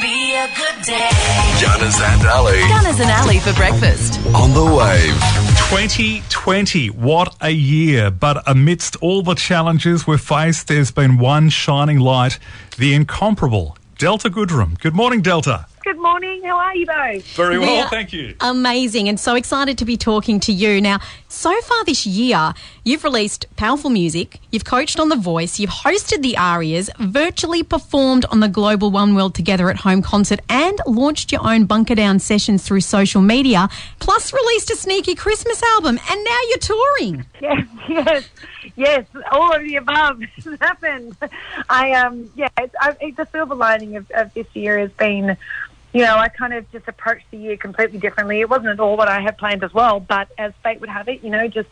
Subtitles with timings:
[0.00, 1.10] be a good day.
[1.60, 2.60] Gunners and Ali.
[2.60, 4.18] Gunners and Ali for breakfast.
[4.34, 5.14] on the wave.
[5.68, 8.10] 2020, what a year.
[8.10, 12.38] But amidst all the challenges we've faced, there's been one shining light
[12.78, 14.78] the incomparable Delta Goodrem.
[14.80, 15.66] Good morning, Delta.
[16.10, 16.42] Good morning.
[16.42, 17.36] How are you both?
[17.36, 18.34] Very well, are thank you.
[18.40, 20.80] Amazing, and so excited to be talking to you.
[20.80, 20.98] Now,
[21.28, 22.52] so far this year,
[22.82, 28.24] you've released powerful music, you've coached on The Voice, you've hosted the ARIAs, virtually performed
[28.24, 32.18] on the Global One World Together at Home concert, and launched your own bunker down
[32.18, 33.68] sessions through social media,
[34.00, 37.26] plus released a sneaky Christmas album, and now you're touring.
[37.40, 38.28] Yes, yes,
[38.76, 39.06] yes.
[39.32, 41.16] All of the above has happened.
[41.70, 42.48] I um, yeah.
[42.58, 45.36] It's, I, it's the silver lining of, of this year has been,
[45.92, 48.40] you know, I kind of just approached the year completely differently.
[48.40, 51.08] It wasn't at all what I had planned as well, but as fate would have
[51.08, 51.68] it, you know, just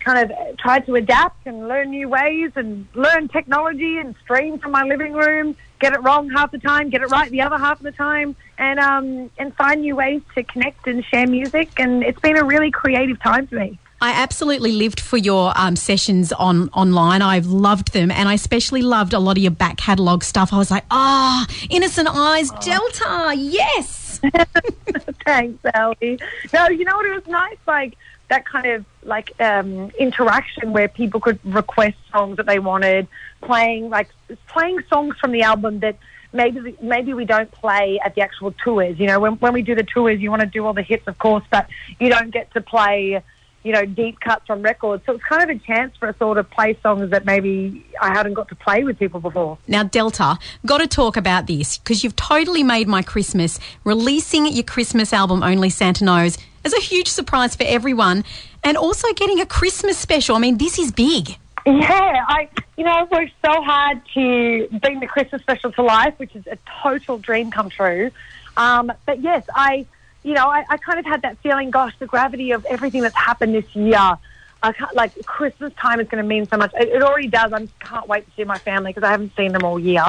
[0.00, 4.72] kind of tried to adapt and learn new ways and learn technology and stream from
[4.72, 5.56] my living room.
[5.80, 8.36] Get it wrong half the time, get it right the other half of the time,
[8.58, 11.70] and um, and find new ways to connect and share music.
[11.78, 13.78] And it's been a really creative time for me.
[14.04, 17.22] I absolutely lived for your um, sessions on online.
[17.22, 20.52] I've loved them, and I especially loved a lot of your back catalogue stuff.
[20.52, 24.20] I was like, ah, Innocent Eyes, Delta, yes.
[25.24, 26.18] Thanks, Ellie.
[26.52, 27.06] No, you know what?
[27.06, 27.96] It was nice, like
[28.28, 33.08] that kind of like um, interaction where people could request songs that they wanted,
[33.40, 34.10] playing like
[34.48, 35.96] playing songs from the album that
[36.34, 39.00] maybe maybe we don't play at the actual tours.
[39.00, 41.06] You know, when when we do the tours, you want to do all the hits,
[41.06, 43.22] of course, but you don't get to play.
[43.64, 45.04] You know, deep cuts from records.
[45.06, 48.12] So it's kind of a chance for us all to play songs that maybe I
[48.12, 49.58] hadn't got to play with people before.
[49.66, 53.58] Now, Delta, got to talk about this because you've totally made my Christmas.
[53.82, 58.24] Releasing your Christmas album, Only Santa Knows, is a huge surprise for everyone,
[58.62, 60.36] and also getting a Christmas special.
[60.36, 61.36] I mean, this is big.
[61.66, 66.14] Yeah, I you know I've worked so hard to bring the Christmas special to life,
[66.18, 68.10] which is a total dream come true.
[68.56, 69.86] Um, but yes, I
[70.24, 71.70] you know I, I kind of had that feeling.
[71.70, 74.18] Gosh, the gravity of everything that's happened this year.
[74.64, 76.72] I can't, like Christmas time is going to mean so much.
[76.74, 77.52] It, it already does.
[77.52, 80.02] I can't wait to see my family because I haven't seen them all year.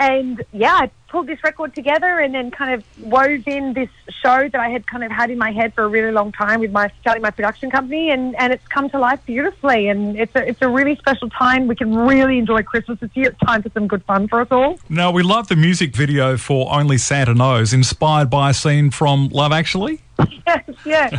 [0.00, 3.90] And yeah, I pulled this record together and then kind of wove in this
[4.22, 6.60] show that I had kind of had in my head for a really long time
[6.60, 9.88] with my starting my production company, and, and it's come to life beautifully.
[9.88, 11.68] And it's a it's a really special time.
[11.68, 13.28] We can really enjoy Christmas this year.
[13.28, 14.78] It's time for some good fun for us all.
[14.88, 19.28] Now, we love the music video for Only Santa Knows, inspired by a scene from
[19.28, 20.00] Love Actually.
[20.46, 21.10] yes, yeah.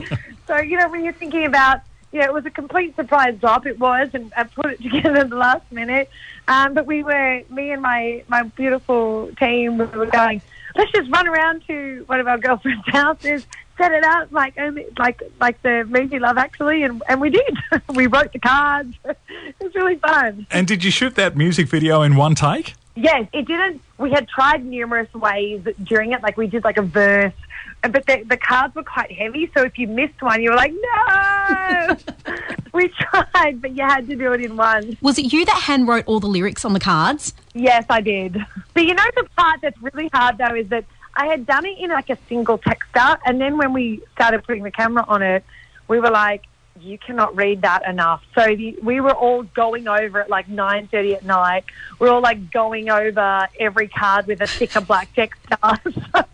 [0.48, 1.82] so you know when you're thinking about
[2.12, 3.66] yeah, it was a complete surprise drop.
[3.66, 6.10] It was, and I put it together at the last minute.
[6.48, 10.42] Um, but we were, me and my my beautiful team, we were going.
[10.76, 13.46] Let's just run around to one of our girlfriends' houses,
[13.78, 17.58] set it up like only like like the movie Love Actually, and and we did.
[17.96, 18.96] we wrote the cards.
[19.06, 19.18] it
[19.62, 20.48] was really fun.
[20.52, 22.74] And did you shoot that music video in one take?
[22.96, 23.82] Yes, it didn't.
[23.98, 26.22] We had tried numerous ways during it.
[26.22, 27.34] Like we did like a verse,
[27.82, 29.50] but the, the cards were quite heavy.
[29.56, 31.98] So if you missed one, you were like, no.
[32.74, 34.98] we tried, but you had to do it in one.
[35.02, 37.34] Was it you that hand wrote all the lyrics on the cards?
[37.54, 38.38] Yes, I did.
[38.74, 40.86] But you know the part that's really hard though is that
[41.16, 44.64] I had done it in like a single texter, and then when we started putting
[44.64, 45.44] the camera on it,
[45.88, 46.44] we were like,
[46.84, 48.24] you cannot read that enough.
[48.36, 51.66] So the, we were all going over at like 9.30 at night.
[52.00, 55.80] We are all like going over every card with a thicker black texter.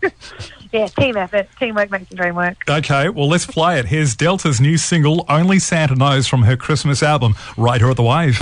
[0.02, 1.48] so, yeah, team effort.
[1.58, 2.56] Teamwork makes the dream work.
[2.68, 3.86] Okay, well, let's play it.
[3.86, 8.38] Here's Delta's new single, Only Santa Knows, from her Christmas album, right at The Wave.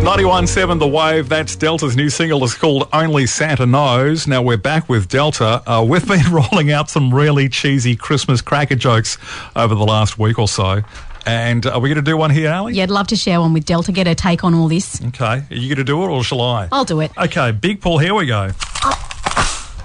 [0.00, 2.42] 91.7 The Wave, that's Delta's new single.
[2.42, 4.26] It's called Only Santa Knows.
[4.26, 5.62] Now we're back with Delta.
[5.70, 9.18] Uh, we've been rolling out some really cheesy Christmas cracker jokes
[9.54, 10.80] over the last week or so.
[11.26, 12.72] And are we going to do one here, Ali?
[12.72, 15.04] Yeah, I'd love to share one with Delta, get her take on all this.
[15.04, 16.68] Okay, are you going to do it or shall I?
[16.72, 17.12] I'll do it.
[17.18, 18.50] Okay, Big Paul, here we go.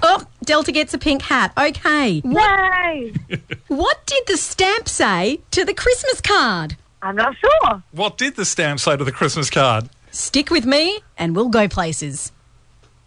[0.02, 1.52] Oh, Delta gets a pink hat.
[1.58, 2.20] Okay.
[2.20, 3.12] What, Yay!
[3.68, 6.76] what did the stamp say to the Christmas card?
[7.02, 7.82] I'm not sure.
[7.92, 9.90] What did the stamp say to the Christmas card?
[10.16, 12.32] Stick with me and we'll go places.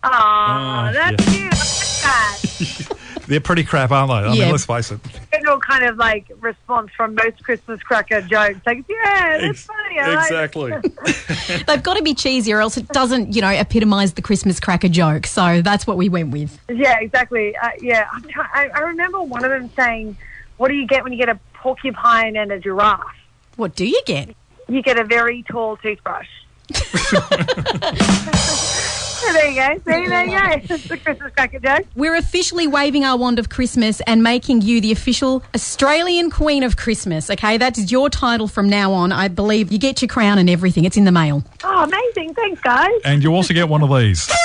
[0.03, 1.32] Aw, Oh, that's yeah.
[1.34, 1.53] cute.
[2.06, 2.41] I like
[2.88, 2.96] that.
[3.28, 4.16] They're pretty crap, aren't they?
[4.29, 4.44] I Yeah.
[4.44, 5.00] mean, let's face it.
[5.32, 8.59] General kind of like response from most Christmas cracker jokes.
[8.66, 10.00] Like, yeah, that's Ex- funny.
[10.00, 11.64] I like exactly.
[11.67, 14.88] They've got to be cheesy or else it doesn't, you know, epitomise the Christmas cracker
[14.88, 15.26] joke.
[15.26, 16.59] So that's what we went with.
[16.70, 17.55] Yeah, exactly.
[17.58, 18.08] Uh, yeah,
[18.53, 20.16] I, I remember one of them saying,
[20.58, 23.03] "What do you get when you get a porcupine and a giraffe?
[23.58, 24.35] What do you get?
[24.67, 26.28] You get a very tall toothbrush."
[29.19, 29.75] So there you go.
[29.75, 30.75] See, there you go.
[30.75, 31.85] It's the Christmas cracker joke.
[31.95, 36.77] We're officially waving our wand of Christmas and making you the official Australian Queen of
[36.77, 37.29] Christmas.
[37.29, 39.11] Okay, that is your title from now on.
[39.11, 40.85] I believe you get your crown and everything.
[40.85, 41.43] It's in the mail.
[41.63, 42.33] Oh, amazing!
[42.33, 42.93] Thanks, guys.
[43.03, 44.27] and you also get one of these.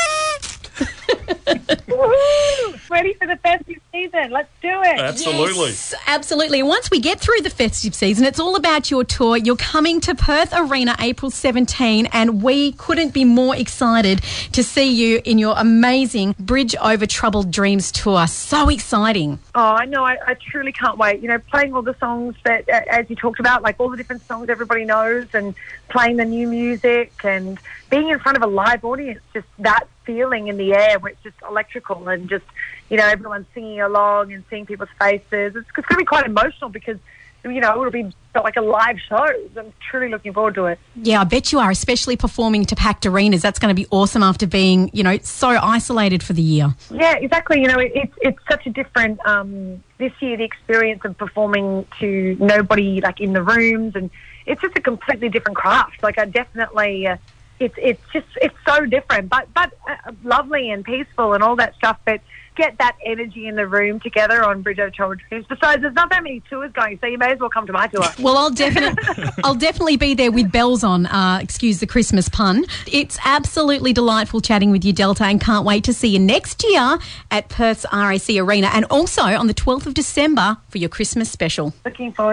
[2.90, 4.30] ready for the festive season.
[4.30, 4.98] Let's do it.
[4.98, 5.68] Absolutely.
[5.68, 6.62] Yes, absolutely.
[6.62, 9.36] Once we get through the festive season, it's all about your tour.
[9.36, 14.20] You're coming to Perth Arena April 17, and we couldn't be more excited
[14.52, 18.26] to see you in your amazing Bridge Over Troubled Dreams tour.
[18.26, 19.38] So exciting.
[19.54, 20.04] Oh, I know.
[20.04, 21.20] I, I truly can't wait.
[21.20, 23.96] You know, playing all the songs that, uh, as you talked about, like all the
[23.96, 25.54] different songs everybody knows, and
[25.88, 27.58] playing the new music, and
[27.90, 31.22] being in front of a live audience, just that feeling in the air where it's
[31.22, 32.44] just electrical, and just
[32.90, 35.56] you know everyone singing along and seeing people's faces.
[35.56, 36.98] It's, it's going to be quite emotional because
[37.44, 39.26] you know it'll be like a live show.
[39.56, 40.78] I'm truly looking forward to it.
[40.96, 43.42] Yeah, I bet you are, especially performing to packed arenas.
[43.42, 46.74] That's going to be awesome after being, you know, so isolated for the year.
[46.90, 47.60] Yeah, exactly.
[47.60, 50.36] You know, it, it's it's such a different um, this year.
[50.36, 54.10] The experience of performing to nobody like in the rooms, and
[54.46, 56.02] it's just a completely different craft.
[56.02, 57.16] Like I definitely, uh,
[57.60, 61.74] it's it's just it's so different, but but uh, lovely and peaceful and all that
[61.76, 61.98] stuff.
[62.04, 62.20] But
[62.56, 65.46] get that energy in the room together on Bridge Over Troubled Dreams.
[65.48, 67.86] Besides, there's not that many tours going, so you may as well come to my
[67.86, 68.04] tour.
[68.18, 69.02] Well, I'll definitely,
[69.44, 71.06] I'll definitely be there with bells on.
[71.06, 72.64] Uh, excuse the Christmas pun.
[72.90, 76.98] It's absolutely delightful chatting with you, Delta, and can't wait to see you next year
[77.30, 81.74] at Perth's RAC Arena, and also on the 12th of December for your Christmas special.
[81.84, 82.32] Looking forward